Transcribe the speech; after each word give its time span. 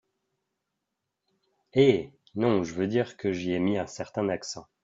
Eh! 1.75 2.11
non, 2.33 2.63
je 2.63 2.73
veux 2.73 2.87
dire 2.87 3.17
que 3.17 3.31
j’y 3.31 3.51
ai 3.53 3.59
mis 3.59 3.77
un 3.77 3.85
certain 3.85 4.29
accent. 4.29 4.65